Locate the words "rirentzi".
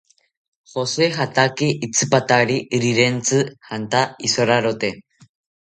2.87-3.45